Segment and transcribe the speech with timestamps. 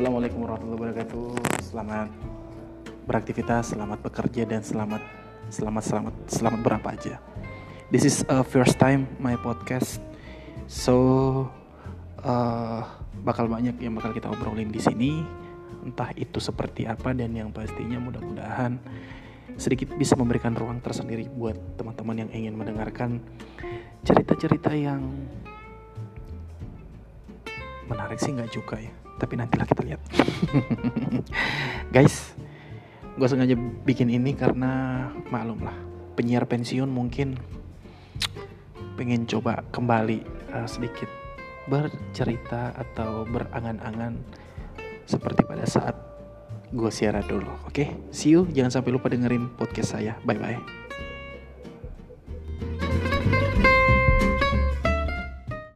[0.00, 1.28] Assalamualaikum warahmatullahi wabarakatuh.
[1.60, 2.08] Selamat
[3.04, 5.04] beraktivitas, selamat bekerja dan selamat
[5.52, 7.20] selamat selamat selamat berapa aja.
[7.92, 10.00] This is a first time my podcast,
[10.64, 10.96] so
[12.24, 12.80] uh,
[13.20, 15.20] bakal banyak yang bakal kita obrolin di sini.
[15.84, 18.80] Entah itu seperti apa dan yang pastinya mudah-mudahan
[19.60, 23.20] sedikit bisa memberikan ruang tersendiri buat teman-teman yang ingin mendengarkan
[24.08, 25.28] cerita-cerita yang
[27.90, 28.94] menarik sih nggak juga ya.
[29.18, 30.00] Tapi nantilah kita lihat.
[31.94, 32.38] Guys
[33.20, 33.52] gue sengaja
[33.84, 35.76] bikin ini karena maklum lah.
[36.16, 37.36] Penyiar pensiun mungkin
[38.96, 40.24] pengen coba kembali
[40.56, 41.08] uh, sedikit
[41.68, 44.16] bercerita atau berangan-angan
[45.04, 45.96] seperti pada saat
[46.72, 47.76] gue siaran dulu oke?
[47.76, 47.88] Okay?
[48.08, 50.16] see you jangan sampai lupa dengerin podcast saya.
[50.24, 50.79] Bye bye